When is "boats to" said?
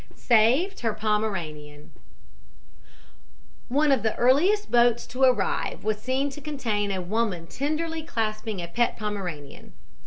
4.71-5.21